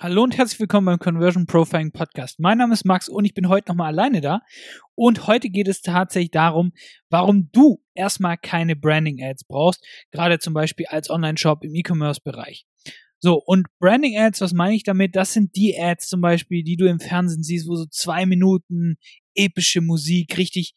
Hallo 0.00 0.22
und 0.22 0.38
herzlich 0.38 0.60
willkommen 0.60 0.86
beim 0.86 0.98
Conversion 1.00 1.46
Profiling 1.46 1.90
Podcast. 1.90 2.38
Mein 2.38 2.58
Name 2.58 2.72
ist 2.72 2.84
Max 2.84 3.08
und 3.08 3.24
ich 3.24 3.34
bin 3.34 3.48
heute 3.48 3.72
nochmal 3.72 3.88
alleine 3.88 4.20
da. 4.20 4.42
Und 4.94 5.26
heute 5.26 5.50
geht 5.50 5.66
es 5.66 5.82
tatsächlich 5.82 6.30
darum, 6.30 6.72
warum 7.10 7.50
du 7.50 7.82
erstmal 7.94 8.38
keine 8.38 8.76
Branding 8.76 9.20
Ads 9.20 9.42
brauchst, 9.48 9.84
gerade 10.12 10.38
zum 10.38 10.54
Beispiel 10.54 10.86
als 10.86 11.10
Online-Shop 11.10 11.64
im 11.64 11.74
E-Commerce-Bereich. 11.74 12.64
So, 13.18 13.42
und 13.44 13.66
Branding 13.80 14.16
Ads, 14.16 14.40
was 14.40 14.52
meine 14.52 14.76
ich 14.76 14.84
damit? 14.84 15.16
Das 15.16 15.32
sind 15.32 15.56
die 15.56 15.76
Ads 15.76 16.06
zum 16.06 16.20
Beispiel, 16.20 16.62
die 16.62 16.76
du 16.76 16.88
im 16.88 17.00
Fernsehen 17.00 17.42
siehst, 17.42 17.66
wo 17.68 17.74
so 17.74 17.86
zwei 17.86 18.24
Minuten 18.24 18.98
epische 19.34 19.80
Musik, 19.80 20.38
richtig 20.38 20.74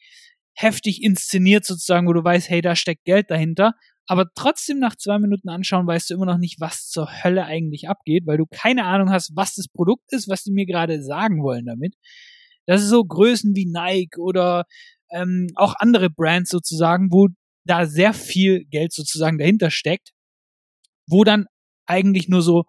heftig 0.53 1.03
inszeniert 1.03 1.63
sozusagen, 1.63 2.07
wo 2.07 2.13
du 2.13 2.23
weißt, 2.23 2.49
hey, 2.49 2.61
da 2.61 2.75
steckt 2.75 3.05
Geld 3.05 3.29
dahinter 3.29 3.75
aber 4.11 4.29
trotzdem 4.35 4.77
nach 4.77 4.97
zwei 4.97 5.19
Minuten 5.19 5.47
anschauen 5.47 5.87
weißt 5.87 6.09
du 6.09 6.15
immer 6.15 6.25
noch 6.25 6.37
nicht, 6.37 6.59
was 6.59 6.89
zur 6.89 7.23
Hölle 7.23 7.45
eigentlich 7.45 7.87
abgeht, 7.87 8.27
weil 8.27 8.37
du 8.37 8.45
keine 8.45 8.83
Ahnung 8.83 9.09
hast, 9.09 9.37
was 9.37 9.55
das 9.55 9.69
Produkt 9.69 10.11
ist, 10.11 10.27
was 10.27 10.43
die 10.43 10.51
mir 10.51 10.65
gerade 10.65 11.01
sagen 11.01 11.41
wollen 11.41 11.65
damit. 11.65 11.95
Das 12.65 12.81
ist 12.81 12.89
so 12.89 13.05
Größen 13.05 13.55
wie 13.55 13.67
Nike 13.67 14.19
oder 14.19 14.65
ähm, 15.11 15.47
auch 15.55 15.75
andere 15.77 16.09
Brands 16.09 16.49
sozusagen, 16.49 17.09
wo 17.13 17.29
da 17.65 17.85
sehr 17.85 18.13
viel 18.13 18.65
Geld 18.65 18.91
sozusagen 18.91 19.37
dahinter 19.37 19.71
steckt, 19.71 20.09
wo 21.07 21.23
dann 21.23 21.45
eigentlich 21.85 22.27
nur 22.27 22.41
so 22.41 22.65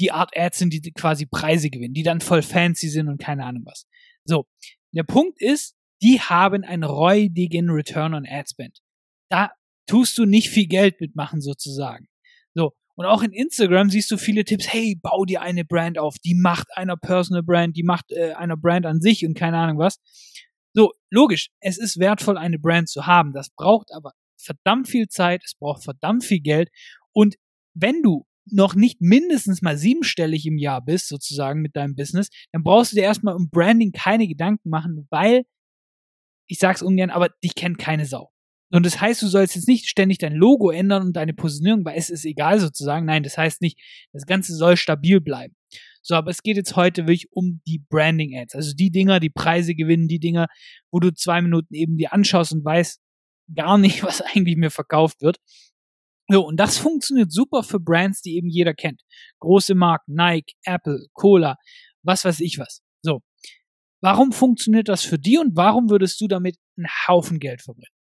die 0.00 0.10
Art 0.10 0.36
Ads 0.36 0.58
sind, 0.58 0.72
die 0.72 0.90
quasi 0.90 1.24
Preise 1.24 1.70
gewinnen, 1.70 1.94
die 1.94 2.02
dann 2.02 2.20
voll 2.20 2.42
fancy 2.42 2.88
sind 2.88 3.06
und 3.06 3.20
keine 3.20 3.44
Ahnung 3.44 3.62
was. 3.64 3.86
So, 4.24 4.44
der 4.90 5.04
Punkt 5.04 5.40
ist, 5.40 5.76
die 6.02 6.20
haben 6.20 6.64
einen 6.64 6.82
räudigen 6.82 7.70
Return 7.70 8.12
on 8.12 8.26
Ad 8.26 8.48
Spend. 8.50 8.80
Da 9.30 9.52
tust 9.90 10.16
du 10.18 10.24
nicht 10.24 10.50
viel 10.50 10.68
Geld 10.68 11.00
mitmachen 11.00 11.40
sozusagen. 11.40 12.06
So. 12.54 12.72
Und 12.94 13.06
auch 13.06 13.22
in 13.22 13.32
Instagram 13.32 13.90
siehst 13.90 14.10
du 14.10 14.16
viele 14.16 14.44
Tipps, 14.44 14.72
hey, 14.72 14.96
bau 15.00 15.24
dir 15.24 15.42
eine 15.42 15.64
Brand 15.64 15.98
auf, 15.98 16.16
die 16.24 16.34
macht 16.34 16.68
einer 16.76 16.96
Personal 16.96 17.42
Brand, 17.42 17.76
die 17.76 17.82
macht 17.82 18.12
äh, 18.12 18.34
einer 18.34 18.56
Brand 18.56 18.86
an 18.86 19.00
sich 19.00 19.26
und 19.26 19.34
keine 19.34 19.58
Ahnung 19.58 19.78
was. 19.78 19.98
So, 20.74 20.92
logisch, 21.10 21.48
es 21.60 21.76
ist 21.76 21.98
wertvoll, 21.98 22.38
eine 22.38 22.60
Brand 22.60 22.88
zu 22.88 23.06
haben. 23.06 23.32
Das 23.32 23.50
braucht 23.50 23.92
aber 23.92 24.12
verdammt 24.36 24.88
viel 24.88 25.08
Zeit, 25.08 25.42
es 25.44 25.54
braucht 25.56 25.82
verdammt 25.82 26.24
viel 26.24 26.40
Geld. 26.40 26.68
Und 27.12 27.34
wenn 27.74 28.02
du 28.02 28.26
noch 28.46 28.76
nicht 28.76 29.00
mindestens 29.00 29.60
mal 29.60 29.76
siebenstellig 29.76 30.46
im 30.46 30.56
Jahr 30.56 30.84
bist, 30.84 31.08
sozusagen 31.08 31.62
mit 31.62 31.74
deinem 31.74 31.96
Business, 31.96 32.28
dann 32.52 32.62
brauchst 32.62 32.92
du 32.92 32.96
dir 32.96 33.04
erstmal 33.04 33.34
um 33.34 33.50
Branding 33.50 33.90
keine 33.90 34.28
Gedanken 34.28 34.68
machen, 34.70 35.08
weil, 35.10 35.42
ich 36.46 36.58
sag's 36.58 36.82
ungern, 36.82 37.10
aber 37.10 37.30
dich 37.42 37.56
kennt 37.56 37.78
keine 37.78 38.06
Sau. 38.06 38.30
Und 38.72 38.86
das 38.86 39.00
heißt, 39.00 39.20
du 39.22 39.26
sollst 39.26 39.56
jetzt 39.56 39.68
nicht 39.68 39.88
ständig 39.88 40.18
dein 40.18 40.34
Logo 40.34 40.70
ändern 40.70 41.02
und 41.02 41.12
deine 41.14 41.34
Positionierung, 41.34 41.84
weil 41.84 41.98
es 41.98 42.08
ist 42.08 42.24
egal 42.24 42.60
sozusagen. 42.60 43.04
Nein, 43.04 43.24
das 43.24 43.36
heißt 43.36 43.60
nicht, 43.62 43.80
das 44.12 44.26
Ganze 44.26 44.54
soll 44.54 44.76
stabil 44.76 45.20
bleiben. 45.20 45.56
So, 46.02 46.14
aber 46.14 46.30
es 46.30 46.42
geht 46.42 46.56
jetzt 46.56 46.76
heute 46.76 47.02
wirklich 47.02 47.30
um 47.32 47.60
die 47.66 47.78
Branding 47.78 48.38
Ads. 48.38 48.54
Also 48.54 48.72
die 48.74 48.90
Dinger, 48.90 49.20
die 49.20 49.30
Preise 49.30 49.74
gewinnen, 49.74 50.08
die 50.08 50.20
Dinger, 50.20 50.46
wo 50.90 51.00
du 51.00 51.12
zwei 51.12 51.42
Minuten 51.42 51.74
eben 51.74 51.96
dir 51.96 52.12
anschaust 52.12 52.52
und 52.52 52.64
weißt 52.64 53.00
gar 53.54 53.76
nicht, 53.76 54.02
was 54.04 54.20
eigentlich 54.22 54.56
mir 54.56 54.70
verkauft 54.70 55.20
wird. 55.20 55.38
So, 56.28 56.46
und 56.46 56.58
das 56.58 56.78
funktioniert 56.78 57.32
super 57.32 57.64
für 57.64 57.80
Brands, 57.80 58.22
die 58.22 58.36
eben 58.36 58.48
jeder 58.48 58.72
kennt. 58.72 59.02
Große 59.40 59.74
Marken, 59.74 60.14
Nike, 60.14 60.54
Apple, 60.64 61.06
Cola, 61.12 61.56
was 62.02 62.24
weiß 62.24 62.38
ich 62.40 62.58
was. 62.58 62.82
So. 63.02 63.20
Warum 64.00 64.32
funktioniert 64.32 64.88
das 64.88 65.04
für 65.04 65.18
die 65.18 65.38
und 65.38 65.56
warum 65.56 65.90
würdest 65.90 66.20
du 66.20 66.28
damit 66.28 66.56
einen 66.78 66.86
Haufen 67.08 67.40
Geld 67.40 67.62
verbrennen? 67.62 67.99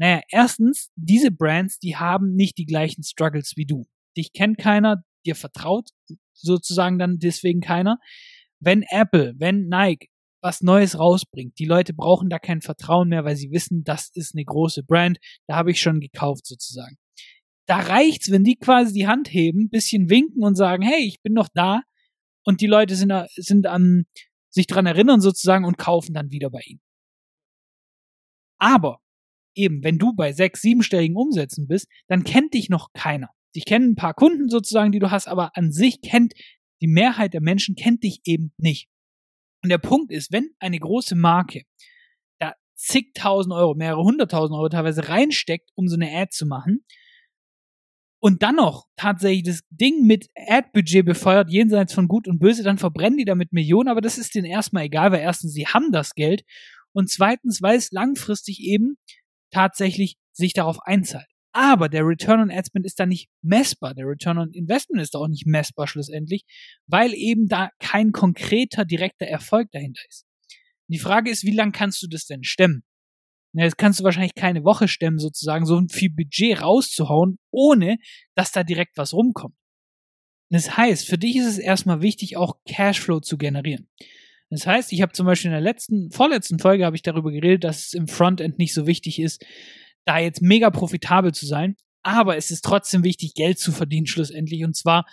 Naja, 0.00 0.22
erstens, 0.30 0.90
diese 0.96 1.30
Brands, 1.30 1.78
die 1.78 1.96
haben 1.96 2.34
nicht 2.34 2.56
die 2.56 2.64
gleichen 2.64 3.02
Struggles 3.02 3.52
wie 3.56 3.66
du. 3.66 3.86
Dich 4.16 4.32
kennt 4.32 4.56
keiner, 4.56 5.04
dir 5.26 5.36
vertraut 5.36 5.90
sozusagen 6.32 6.98
dann 6.98 7.18
deswegen 7.18 7.60
keiner. 7.60 7.98
Wenn 8.60 8.82
Apple, 8.88 9.34
wenn 9.36 9.68
Nike 9.68 10.08
was 10.40 10.62
Neues 10.62 10.98
rausbringt, 10.98 11.58
die 11.58 11.66
Leute 11.66 11.92
brauchen 11.92 12.30
da 12.30 12.38
kein 12.38 12.62
Vertrauen 12.62 13.10
mehr, 13.10 13.26
weil 13.26 13.36
sie 13.36 13.50
wissen, 13.50 13.84
das 13.84 14.10
ist 14.14 14.34
eine 14.34 14.46
große 14.46 14.84
Brand, 14.84 15.18
da 15.46 15.56
habe 15.56 15.70
ich 15.70 15.82
schon 15.82 16.00
gekauft 16.00 16.46
sozusagen. 16.46 16.96
Da 17.66 17.80
reicht's, 17.80 18.30
wenn 18.30 18.42
die 18.42 18.56
quasi 18.56 18.94
die 18.94 19.06
Hand 19.06 19.30
heben, 19.30 19.68
bisschen 19.68 20.08
winken 20.08 20.42
und 20.42 20.54
sagen, 20.54 20.82
hey, 20.82 21.04
ich 21.04 21.20
bin 21.20 21.34
noch 21.34 21.48
da 21.52 21.82
und 22.42 22.62
die 22.62 22.66
Leute 22.66 22.96
sind, 22.96 23.12
sind 23.36 23.66
an 23.66 24.06
sich 24.48 24.66
dran 24.66 24.86
erinnern 24.86 25.20
sozusagen 25.20 25.66
und 25.66 25.76
kaufen 25.76 26.14
dann 26.14 26.30
wieder 26.30 26.48
bei 26.48 26.60
ihnen. 26.64 26.80
Aber 28.58 28.99
eben, 29.54 29.82
wenn 29.84 29.98
du 29.98 30.14
bei 30.14 30.32
sechs, 30.32 30.62
siebenstelligen 30.62 31.16
Umsätzen 31.16 31.66
bist, 31.66 31.88
dann 32.08 32.24
kennt 32.24 32.54
dich 32.54 32.68
noch 32.68 32.92
keiner. 32.92 33.30
Dich 33.54 33.64
kennen 33.64 33.92
ein 33.92 33.96
paar 33.96 34.14
Kunden 34.14 34.48
sozusagen, 34.48 34.92
die 34.92 34.98
du 34.98 35.10
hast, 35.10 35.26
aber 35.26 35.56
an 35.56 35.72
sich 35.72 36.00
kennt 36.02 36.34
die 36.80 36.88
Mehrheit 36.88 37.34
der 37.34 37.42
Menschen 37.42 37.74
kennt 37.74 38.02
dich 38.04 38.20
eben 38.24 38.52
nicht. 38.56 38.88
Und 39.62 39.70
der 39.70 39.78
Punkt 39.78 40.12
ist, 40.12 40.32
wenn 40.32 40.50
eine 40.58 40.78
große 40.78 41.14
Marke 41.14 41.62
da 42.38 42.54
zigtausend 42.74 43.52
Euro, 43.52 43.74
mehrere 43.74 44.02
hunderttausend 44.02 44.56
Euro 44.56 44.68
teilweise 44.68 45.08
reinsteckt, 45.08 45.70
um 45.74 45.88
so 45.88 45.96
eine 45.96 46.10
Ad 46.16 46.30
zu 46.30 46.46
machen, 46.46 46.84
und 48.22 48.42
dann 48.42 48.56
noch 48.56 48.86
tatsächlich 48.96 49.44
das 49.44 49.62
Ding 49.70 50.06
mit 50.06 50.28
Ad-Budget 50.36 51.06
befeuert, 51.06 51.50
jenseits 51.50 51.94
von 51.94 52.06
Gut 52.06 52.28
und 52.28 52.38
Böse, 52.38 52.62
dann 52.62 52.76
verbrennen 52.76 53.16
die 53.16 53.24
damit 53.24 53.52
Millionen, 53.52 53.88
aber 53.88 54.02
das 54.02 54.18
ist 54.18 54.34
denen 54.34 54.44
erstmal 54.44 54.84
egal, 54.84 55.10
weil 55.10 55.20
erstens, 55.20 55.54
sie 55.54 55.66
haben 55.66 55.90
das 55.90 56.14
Geld 56.14 56.44
und 56.92 57.08
zweitens, 57.08 57.62
weil 57.62 57.78
es 57.78 57.92
langfristig 57.92 58.60
eben 58.60 58.98
tatsächlich 59.50 60.16
sich 60.32 60.52
darauf 60.52 60.78
einzahlt. 60.82 61.26
Aber 61.52 61.88
der 61.88 62.06
Return 62.06 62.40
on 62.40 62.50
Ad 62.50 62.66
Spend 62.66 62.86
ist 62.86 63.00
da 63.00 63.06
nicht 63.06 63.28
messbar. 63.42 63.94
Der 63.94 64.06
Return 64.06 64.38
on 64.38 64.52
Investment 64.52 65.02
ist 65.02 65.14
da 65.14 65.18
auch 65.18 65.28
nicht 65.28 65.46
messbar 65.46 65.88
schlussendlich, 65.88 66.44
weil 66.86 67.12
eben 67.12 67.48
da 67.48 67.70
kein 67.80 68.12
konkreter, 68.12 68.84
direkter 68.84 69.26
Erfolg 69.26 69.70
dahinter 69.72 70.02
ist. 70.08 70.26
die 70.88 70.98
Frage 70.98 71.30
ist, 71.30 71.44
wie 71.44 71.54
lange 71.54 71.72
kannst 71.72 72.02
du 72.02 72.08
das 72.08 72.26
denn 72.26 72.44
stemmen? 72.44 72.82
Ja, 73.52 73.64
das 73.64 73.76
kannst 73.76 73.98
du 73.98 74.04
wahrscheinlich 74.04 74.34
keine 74.34 74.64
Woche 74.64 74.86
stemmen, 74.86 75.18
sozusagen, 75.18 75.66
so 75.66 75.80
viel 75.90 76.10
Budget 76.10 76.62
rauszuhauen, 76.62 77.38
ohne 77.50 77.96
dass 78.36 78.52
da 78.52 78.62
direkt 78.62 78.96
was 78.96 79.12
rumkommt. 79.12 79.56
Das 80.50 80.76
heißt, 80.76 81.06
für 81.06 81.18
dich 81.18 81.36
ist 81.36 81.46
es 81.46 81.58
erstmal 81.58 82.00
wichtig, 82.00 82.36
auch 82.36 82.58
Cashflow 82.68 83.20
zu 83.20 83.38
generieren. 83.38 83.88
Das 84.50 84.66
heißt, 84.66 84.92
ich 84.92 85.00
habe 85.00 85.12
zum 85.12 85.26
Beispiel 85.26 85.48
in 85.48 85.54
der 85.54 85.60
letzten, 85.60 86.10
vorletzten 86.10 86.58
Folge 86.58 86.84
habe 86.84 86.96
ich 86.96 87.02
darüber 87.02 87.30
geredet, 87.30 87.64
dass 87.64 87.86
es 87.86 87.92
im 87.92 88.08
Frontend 88.08 88.58
nicht 88.58 88.74
so 88.74 88.86
wichtig 88.86 89.20
ist, 89.20 89.44
da 90.04 90.18
jetzt 90.18 90.42
mega 90.42 90.70
profitabel 90.70 91.32
zu 91.32 91.46
sein. 91.46 91.76
Aber 92.02 92.36
es 92.36 92.50
ist 92.50 92.64
trotzdem 92.64 93.04
wichtig, 93.04 93.34
Geld 93.34 93.58
zu 93.58 93.72
verdienen 93.72 94.06
schlussendlich 94.06 94.64
und 94.64 94.76
zwar 94.76 95.06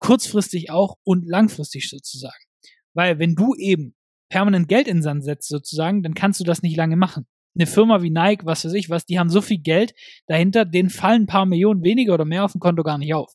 kurzfristig 0.00 0.70
auch 0.70 0.96
und 1.02 1.26
langfristig 1.26 1.88
sozusagen. 1.88 2.44
Weil 2.92 3.18
wenn 3.18 3.34
du 3.34 3.54
eben 3.54 3.94
permanent 4.28 4.68
Geld 4.68 4.86
in 4.86 5.00
Sand 5.00 5.24
setzt 5.24 5.48
sozusagen, 5.48 6.02
dann 6.02 6.14
kannst 6.14 6.40
du 6.40 6.44
das 6.44 6.62
nicht 6.62 6.76
lange 6.76 6.96
machen. 6.96 7.26
Eine 7.54 7.66
Firma 7.66 8.02
wie 8.02 8.10
Nike, 8.10 8.44
was 8.44 8.64
weiß 8.64 8.74
ich 8.74 8.90
was, 8.90 9.06
die 9.06 9.18
haben 9.18 9.30
so 9.30 9.40
viel 9.40 9.58
Geld 9.58 9.94
dahinter, 10.26 10.64
denen 10.64 10.90
fallen 10.90 11.22
ein 11.22 11.26
paar 11.26 11.46
Millionen 11.46 11.84
weniger 11.84 12.14
oder 12.14 12.24
mehr 12.24 12.44
auf 12.44 12.52
dem 12.52 12.60
Konto 12.60 12.82
gar 12.82 12.98
nicht 12.98 13.14
auf. 13.14 13.32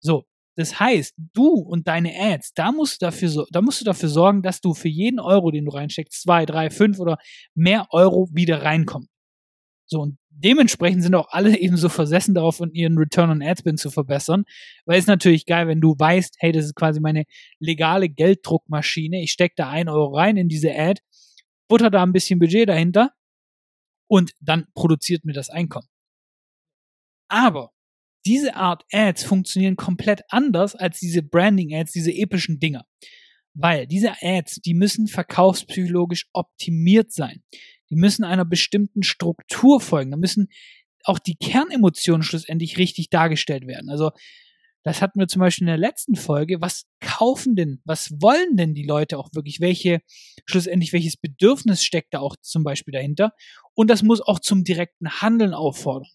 So, 0.00 0.27
das 0.58 0.80
heißt, 0.80 1.14
du 1.34 1.50
und 1.52 1.86
deine 1.86 2.12
Ads, 2.18 2.52
da 2.54 2.72
musst 2.72 3.00
du 3.00 3.06
dafür, 3.06 3.46
da 3.52 3.62
musst 3.62 3.80
du 3.80 3.84
dafür 3.84 4.08
sorgen, 4.08 4.42
dass 4.42 4.60
du 4.60 4.74
für 4.74 4.88
jeden 4.88 5.20
Euro, 5.20 5.52
den 5.52 5.64
du 5.64 5.70
reinsteckst, 5.70 6.20
zwei, 6.20 6.46
drei, 6.46 6.68
fünf 6.68 6.98
oder 6.98 7.18
mehr 7.54 7.86
Euro 7.90 8.28
wieder 8.32 8.64
reinkommt. 8.64 9.06
So, 9.86 10.00
und 10.00 10.18
dementsprechend 10.30 11.04
sind 11.04 11.14
auch 11.14 11.28
alle 11.30 11.56
eben 11.60 11.76
so 11.76 11.88
versessen 11.88 12.34
darauf, 12.34 12.60
ihren 12.72 12.98
Return 12.98 13.30
on 13.30 13.40
Ad 13.40 13.60
Spend 13.60 13.78
zu 13.78 13.88
verbessern, 13.88 14.46
weil 14.84 14.98
es 14.98 15.06
natürlich 15.06 15.46
geil, 15.46 15.68
wenn 15.68 15.80
du 15.80 15.94
weißt, 15.96 16.38
hey, 16.40 16.50
das 16.50 16.64
ist 16.64 16.74
quasi 16.74 16.98
meine 16.98 17.22
legale 17.60 18.08
Gelddruckmaschine, 18.08 19.22
ich 19.22 19.30
stecke 19.30 19.54
da 19.56 19.70
ein 19.70 19.88
Euro 19.88 20.12
rein 20.16 20.36
in 20.36 20.48
diese 20.48 20.74
Ad, 20.74 21.00
butter 21.68 21.88
da 21.88 22.02
ein 22.02 22.12
bisschen 22.12 22.40
Budget 22.40 22.68
dahinter 22.68 23.12
und 24.08 24.32
dann 24.40 24.66
produziert 24.74 25.24
mir 25.24 25.34
das 25.34 25.50
Einkommen. 25.50 25.86
Aber 27.28 27.70
diese 28.26 28.56
Art 28.56 28.84
Ads 28.92 29.24
funktionieren 29.24 29.76
komplett 29.76 30.22
anders 30.28 30.74
als 30.74 30.98
diese 30.98 31.22
Branding-Ads, 31.22 31.92
diese 31.92 32.12
epischen 32.12 32.58
Dinger. 32.60 32.86
Weil 33.54 33.86
diese 33.86 34.14
Ads, 34.20 34.56
die 34.56 34.74
müssen 34.74 35.06
verkaufspsychologisch 35.06 36.28
optimiert 36.32 37.12
sein. 37.12 37.42
Die 37.90 37.96
müssen 37.96 38.24
einer 38.24 38.44
bestimmten 38.44 39.02
Struktur 39.02 39.80
folgen. 39.80 40.10
Da 40.10 40.16
müssen 40.16 40.48
auch 41.04 41.18
die 41.18 41.36
Kernemotionen 41.36 42.22
schlussendlich 42.22 42.76
richtig 42.78 43.08
dargestellt 43.10 43.66
werden. 43.66 43.88
Also, 43.88 44.10
das 44.84 45.02
hatten 45.02 45.18
wir 45.18 45.26
zum 45.26 45.40
Beispiel 45.40 45.64
in 45.64 45.72
der 45.72 45.76
letzten 45.76 46.14
Folge. 46.14 46.60
Was 46.60 46.84
kaufen 47.00 47.56
denn, 47.56 47.80
was 47.84 48.10
wollen 48.20 48.56
denn 48.56 48.74
die 48.74 48.86
Leute 48.86 49.18
auch 49.18 49.30
wirklich? 49.34 49.60
Welche, 49.60 50.00
schlussendlich, 50.46 50.92
welches 50.92 51.16
Bedürfnis 51.16 51.82
steckt 51.82 52.14
da 52.14 52.20
auch 52.20 52.36
zum 52.40 52.62
Beispiel 52.62 52.92
dahinter? 52.92 53.32
Und 53.74 53.90
das 53.90 54.02
muss 54.02 54.20
auch 54.20 54.38
zum 54.38 54.64
direkten 54.64 55.20
Handeln 55.20 55.52
auffordern. 55.52 56.10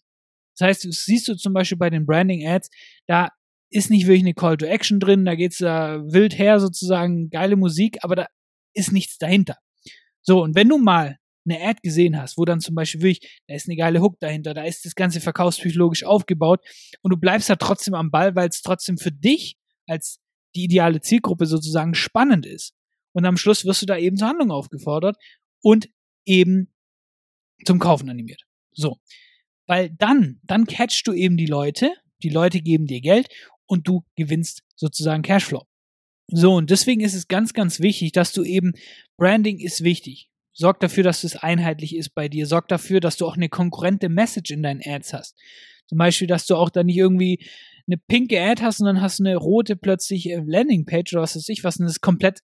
Das 0.58 0.68
heißt, 0.68 0.86
das 0.86 1.06
siehst 1.06 1.28
du 1.28 1.36
zum 1.36 1.54
Beispiel 1.54 1.78
bei 1.78 1.90
den 1.90 2.06
Branding-Ads, 2.06 2.70
da 3.08 3.30
ist 3.70 3.90
nicht 3.90 4.06
wirklich 4.06 4.24
eine 4.24 4.34
Call 4.34 4.58
to 4.58 4.66
Action 4.66 5.00
drin, 5.00 5.26
da 5.26 5.36
geht's 5.36 5.58
da 5.58 6.00
wild 6.06 6.38
her 6.38 6.60
sozusagen, 6.60 7.30
geile 7.30 7.56
Musik, 7.56 7.98
aber 8.02 8.16
da 8.16 8.28
ist 8.74 8.92
nichts 8.92 9.18
dahinter. 9.18 9.58
So, 10.22 10.44
und 10.44 10.56
wenn 10.56 10.70
du 10.70 10.78
mal 10.78 11.18
eine 11.46 11.62
Ad 11.62 11.80
gesehen 11.84 12.20
hast, 12.20 12.38
wo 12.38 12.46
dann 12.46 12.62
zum 12.62 12.76
Beispiel 12.76 13.02
wirklich, 13.02 13.42
da 13.48 13.56
ist 13.56 13.68
eine 13.68 13.76
geile 13.76 14.02
Hook 14.02 14.20
dahinter, 14.20 14.54
da 14.54 14.64
ist 14.64 14.86
das 14.86 14.96
Ganze 14.96 15.20
verkaufspsychologisch 15.20 16.04
aufgebaut 16.04 16.62
und 17.02 17.12
du 17.12 17.18
bleibst 17.18 17.50
da 17.50 17.56
trotzdem 17.56 17.96
am 17.96 18.12
Ball, 18.12 18.36
weil 18.36 18.48
es 18.48 18.62
trotzdem 18.62 18.98
für 18.98 19.12
dich 19.12 19.58
als 19.88 20.20
die 20.56 20.64
ideale 20.64 21.02
Zielgruppe 21.02 21.46
sozusagen 21.46 21.96
spannend 21.96 22.46
ist. 22.46 22.74
Und 23.12 23.26
am 23.26 23.38
Schluss 23.38 23.66
wirst 23.66 23.82
du 23.82 23.86
da 23.86 23.98
eben 23.98 24.18
zur 24.18 24.28
Handlung 24.28 24.52
aufgefordert 24.52 25.18
und 25.62 25.90
eben 26.26 26.74
zum 27.66 27.80
Kaufen 27.80 28.10
animiert. 28.10 28.44
So. 28.72 28.98
Weil 29.68 29.90
dann, 29.92 30.40
dann 30.44 30.66
catchst 30.66 31.08
du 31.08 31.14
eben 31.14 31.38
die 31.38 31.46
Leute, 31.46 31.94
die 32.22 32.30
Leute 32.30 32.62
geben 32.62 32.86
dir 32.86 33.02
Geld 33.02 33.28
und 33.66 33.88
du 33.88 34.04
gewinnst 34.16 34.64
sozusagen 34.76 35.24
Cashflow. 35.24 35.66
So, 36.28 36.56
und 36.56 36.70
deswegen 36.70 37.02
ist 37.02 37.14
es 37.14 37.28
ganz, 37.28 37.54
ganz 37.54 37.80
wichtig, 37.80 38.12
dass 38.12 38.32
du 38.32 38.44
eben, 38.44 38.74
Branding 39.18 39.60
ist 39.60 39.84
wichtig. 39.84 40.30
Sorg 40.54 40.80
dafür, 40.80 41.04
dass 41.04 41.24
es 41.24 41.36
einheitlich 41.36 41.96
ist 41.96 42.14
bei 42.14 42.30
dir. 42.30 42.46
Sorg 42.46 42.68
dafür, 42.68 43.00
dass 43.00 43.18
du 43.18 43.26
auch 43.26 43.36
eine 43.36 43.50
konkurrente 43.50 44.10
Message 44.10 44.52
in 44.52 44.64
deinen 44.64 44.82
Ads 44.84 45.14
hast. 45.14 45.36
Zum 45.88 45.98
Beispiel, 45.98 46.28
dass 46.28 46.46
du 46.46 46.56
auch 46.56 46.70
da 46.70 46.84
nicht 46.84 46.98
irgendwie 46.98 47.46
eine 47.88 47.98
pinke 47.98 48.42
Ad 48.42 48.62
hast 48.62 48.80
und 48.80 48.86
dann 48.86 49.02
hast 49.02 49.20
du 49.20 49.24
eine 49.24 49.36
rote 49.36 49.76
plötzlich 49.76 50.30
äh, 50.30 50.42
Landingpage 50.46 51.14
oder 51.14 51.24
was 51.24 51.36
weiß 51.36 51.50
ich 51.50 51.64
was 51.64 51.78
und 51.78 51.86
das 51.86 51.94
ist 51.94 52.02
komplett 52.02 52.40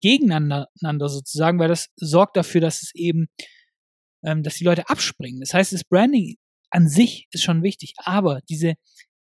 gegeneinander 0.00 0.68
sozusagen, 1.08 1.58
weil 1.58 1.68
das 1.68 1.88
sorgt 1.96 2.36
dafür, 2.36 2.60
dass 2.60 2.82
es 2.82 2.94
eben, 2.94 3.28
ähm, 4.24 4.42
dass 4.42 4.56
die 4.56 4.64
Leute 4.64 4.88
abspringen. 4.88 5.40
Das 5.40 5.54
heißt, 5.54 5.72
das 5.72 5.84
Branding 5.84 6.36
an 6.70 6.88
sich 6.88 7.28
ist 7.30 7.42
schon 7.42 7.62
wichtig, 7.62 7.94
aber 7.98 8.40
diese 8.48 8.74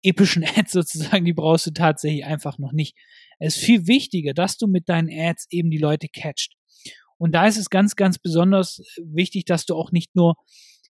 epischen 0.02 0.44
Ads 0.56 0.72
sozusagen, 0.72 1.24
die 1.24 1.32
brauchst 1.32 1.66
du 1.66 1.72
tatsächlich 1.72 2.24
einfach 2.24 2.58
noch 2.58 2.72
nicht. 2.72 2.96
Es 3.38 3.56
ist 3.56 3.64
viel 3.64 3.86
wichtiger, 3.86 4.34
dass 4.34 4.56
du 4.56 4.66
mit 4.66 4.88
deinen 4.88 5.10
Ads 5.10 5.46
eben 5.50 5.70
die 5.70 5.78
Leute 5.78 6.08
catcht. 6.08 6.54
Und 7.18 7.32
da 7.32 7.46
ist 7.46 7.58
es 7.58 7.68
ganz, 7.68 7.96
ganz 7.96 8.18
besonders 8.18 8.82
wichtig, 8.96 9.44
dass 9.44 9.66
du 9.66 9.74
auch 9.74 9.92
nicht 9.92 10.16
nur 10.16 10.36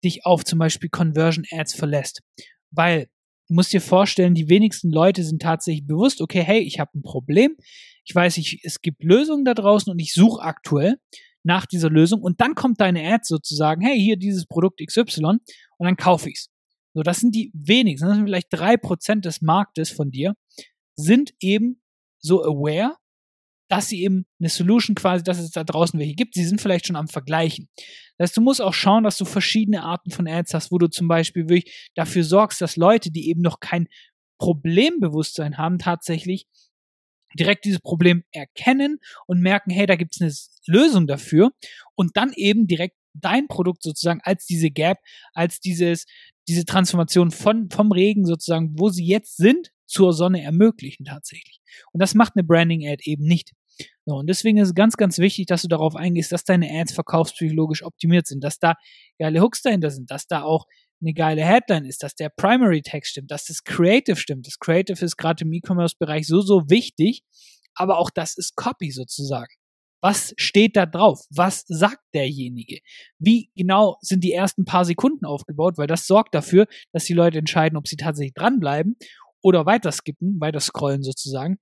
dich 0.05 0.25
auf 0.25 0.45
zum 0.45 0.59
Beispiel 0.59 0.89
Conversion 0.89 1.45
Ads 1.51 1.75
verlässt. 1.75 2.23
Weil 2.71 3.09
du 3.49 3.55
musst 3.55 3.73
dir 3.73 3.81
vorstellen, 3.81 4.35
die 4.35 4.49
wenigsten 4.49 4.91
Leute 4.91 5.25
sind 5.25 5.43
tatsächlich 5.43 5.87
bewusst, 5.87 6.21
okay, 6.21 6.43
hey, 6.43 6.61
ich 6.61 6.79
habe 6.79 6.91
ein 6.95 7.03
Problem. 7.03 7.57
Ich 8.05 8.15
weiß, 8.15 8.37
ich, 8.37 8.61
es 8.63 8.81
gibt 8.81 9.03
Lösungen 9.03 9.45
da 9.45 9.55
draußen 9.55 9.91
und 9.91 9.99
ich 9.99 10.15
suche 10.15 10.43
aktuell 10.43 10.97
nach 11.45 11.67
dieser 11.67 11.91
Lösung 11.91 12.21
und 12.21 12.41
dann 12.41 12.55
kommt 12.55 12.81
deine 12.81 13.13
Ad 13.13 13.23
sozusagen, 13.25 13.83
hey, 13.83 13.99
hier 13.99 14.17
dieses 14.17 14.47
Produkt 14.47 14.81
XY 14.85 15.39
und 15.83 15.87
dann 15.87 15.97
kaufe 15.97 16.31
ich's. 16.31 16.49
So, 16.95 17.03
das 17.03 17.19
sind 17.19 17.35
die 17.35 17.51
wenigsten, 17.55 18.07
das 18.07 18.17
sind 18.17 18.27
vielleicht 18.27 18.53
drei 18.53 18.77
Prozent 18.77 19.25
des 19.25 19.43
Marktes 19.43 19.91
von 19.91 20.13
dir, 20.13 20.35
sind 20.95 21.35
eben 21.41 21.83
so 22.21 22.45
aware, 22.45 22.95
dass 23.69 23.89
sie 23.89 24.05
eben 24.05 24.25
eine 24.39 24.49
Solution 24.49 24.95
quasi, 24.95 25.25
dass 25.25 25.41
es 25.41 25.51
da 25.51 25.65
draußen 25.65 25.99
welche 25.99 26.15
gibt. 26.15 26.35
Sie 26.35 26.45
sind 26.45 26.61
vielleicht 26.61 26.87
schon 26.87 26.95
am 26.95 27.09
Vergleichen. 27.09 27.69
Das 28.17 28.29
heißt, 28.29 28.37
du 28.37 28.43
musst 28.43 28.63
auch 28.63 28.75
schauen, 28.75 29.03
dass 29.03 29.19
du 29.19 29.25
verschiedene 29.25 29.83
Arten 29.83 30.13
von 30.13 30.29
Ads 30.29 30.55
hast, 30.55 30.71
wo 30.71 30.79
du 30.79 30.87
zum 30.87 31.09
Beispiel 31.09 31.49
wirklich 31.49 31.91
dafür 31.97 32.23
sorgst, 32.23 32.61
dass 32.61 32.77
Leute, 32.77 33.11
die 33.11 33.29
eben 33.29 33.41
noch 33.41 33.59
kein 33.59 33.89
Problembewusstsein 34.39 35.59
haben, 35.59 35.81
tatsächlich 35.81 36.47
direkt 37.37 37.65
dieses 37.65 37.81
Problem 37.81 38.23
erkennen 38.31 39.01
und 39.27 39.41
merken, 39.41 39.71
hey, 39.71 39.87
da 39.87 39.97
gibt 39.97 40.15
es 40.15 40.21
eine 40.21 40.79
Lösung 40.79 41.09
dafür 41.09 41.51
und 41.97 42.17
dann 42.17 42.33
eben 42.35 42.69
direkt 42.69 42.97
dein 43.15 43.49
Produkt 43.49 43.83
sozusagen 43.83 44.21
als 44.23 44.47
diese 44.47 44.71
Gap, 44.71 44.99
als 45.35 45.61
dieses, 45.61 46.07
diese 46.49 46.65
Transformation 46.65 47.31
von, 47.31 47.71
vom 47.71 47.93
Regen 47.93 48.27
sozusagen, 48.27 48.73
wo 48.79 48.89
sie 48.89 49.07
jetzt 49.07 49.37
sind, 49.37 49.71
zur 49.87 50.13
Sonne 50.13 50.43
ermöglichen 50.43 51.05
tatsächlich. 51.05 51.61
Und 51.93 52.01
das 52.01 52.15
macht 52.15 52.33
eine 52.35 52.45
Branding-Ad 52.45 53.03
eben 53.05 53.25
nicht. 53.25 53.53
So, 54.05 54.17
und 54.17 54.27
deswegen 54.27 54.59
ist 54.59 54.69
es 54.69 54.75
ganz, 54.75 54.97
ganz 54.97 55.19
wichtig, 55.19 55.47
dass 55.47 55.63
du 55.63 55.69
darauf 55.69 55.95
eingehst, 55.95 56.33
dass 56.33 56.45
deine 56.45 56.71
Ads 56.71 56.95
verkaufspsychologisch 56.95 57.85
optimiert 57.85 58.27
sind, 58.27 58.43
dass 58.43 58.59
da 58.59 58.75
geile 59.19 59.41
Hooks 59.41 59.63
dahinter 59.63 59.91
sind, 59.91 60.11
dass 60.11 60.27
da 60.27 60.43
auch 60.43 60.67
eine 61.01 61.15
geile 61.15 61.45
Headline 61.45 61.85
ist, 61.85 62.03
dass 62.03 62.15
der 62.15 62.29
Primary 62.29 62.83
Text 62.83 63.13
stimmt, 63.13 63.31
dass 63.31 63.47
das 63.47 63.65
Creative 63.65 64.17
stimmt. 64.17 64.47
Das 64.47 64.59
Creative 64.59 65.05
ist 65.05 65.17
gerade 65.17 65.45
im 65.45 65.53
E-Commerce-Bereich 65.53 66.27
so, 66.27 66.41
so 66.41 66.69
wichtig, 66.69 67.23
aber 67.75 67.99
auch 67.99 68.11
das 68.11 68.37
ist 68.37 68.57
Copy 68.57 68.91
sozusagen. 68.91 69.53
Was 70.03 70.35
steht 70.37 70.77
da 70.77 70.85
drauf? 70.87 71.21
Was 71.31 71.65
sagt 71.69 72.03
derjenige? 72.15 72.81
Wie 73.19 73.51
genau 73.57 73.97
sind 74.01 74.25
die 74.25 74.33
ersten 74.33 74.65
paar 74.65 74.85
Sekunden 74.85 75.25
aufgebaut? 75.25 75.79
Weil 75.79 75.87
das 75.87 76.07
sorgt 76.07 76.35
dafür, 76.35 76.67
dass 76.93 77.05
die 77.05 77.15
Leute 77.15 77.39
entscheiden, 77.39 77.79
ob 77.79 77.89
sie 77.89 77.97
tatsächlich 77.97 78.35
dranbleiben 78.35 78.97
oder 79.43 79.65
weiter 79.65 79.93
skippen, 79.93 80.41
weiter 80.41 80.61
scrollen 80.61 81.03
sozusagen. 81.03 81.59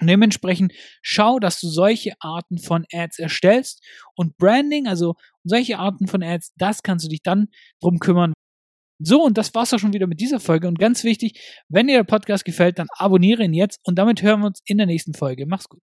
Und 0.00 0.08
dementsprechend 0.08 0.72
schau, 1.02 1.38
dass 1.38 1.60
du 1.60 1.68
solche 1.68 2.14
Arten 2.20 2.58
von 2.58 2.84
Ads 2.92 3.18
erstellst 3.20 3.82
und 4.16 4.36
Branding, 4.36 4.88
also 4.88 5.14
solche 5.44 5.78
Arten 5.78 6.08
von 6.08 6.22
Ads, 6.22 6.52
das 6.56 6.82
kannst 6.82 7.04
du 7.04 7.08
dich 7.08 7.22
dann 7.22 7.46
drum 7.80 7.98
kümmern, 8.00 8.34
so, 9.00 9.22
und 9.24 9.36
das 9.38 9.54
war's 9.54 9.72
auch 9.74 9.78
schon 9.78 9.92
wieder 9.92 10.06
mit 10.06 10.20
dieser 10.20 10.40
Folge. 10.40 10.68
Und 10.68 10.78
ganz 10.78 11.04
wichtig, 11.04 11.40
wenn 11.68 11.88
dir 11.88 11.96
der 11.96 12.04
Podcast 12.04 12.44
gefällt, 12.44 12.78
dann 12.78 12.86
abonniere 12.96 13.44
ihn 13.44 13.52
jetzt 13.52 13.80
und 13.84 13.96
damit 13.96 14.22
hören 14.22 14.40
wir 14.40 14.46
uns 14.46 14.60
in 14.66 14.78
der 14.78 14.86
nächsten 14.86 15.14
Folge. 15.14 15.46
Mach's 15.46 15.68
gut. 15.68 15.82